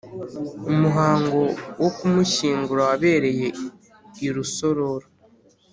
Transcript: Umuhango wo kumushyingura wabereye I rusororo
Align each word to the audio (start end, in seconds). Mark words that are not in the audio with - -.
Umuhango 0.71 1.39
wo 1.81 1.89
kumushyingura 1.97 2.81
wabereye 2.89 3.47
I 4.25 4.27
rusororo 4.35 5.07